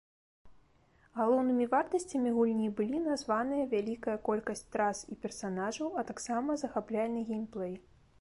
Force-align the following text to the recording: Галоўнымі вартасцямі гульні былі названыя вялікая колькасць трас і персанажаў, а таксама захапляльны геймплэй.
Галоўнымі 1.17 1.65
вартасцямі 1.73 2.31
гульні 2.37 2.69
былі 2.79 3.01
названыя 3.09 3.67
вялікая 3.73 4.15
колькасць 4.29 4.65
трас 4.77 5.03
і 5.17 5.19
персанажаў, 5.27 5.93
а 6.03 6.05
таксама 6.09 6.57
захапляльны 6.63 7.21
геймплэй. 7.29 7.73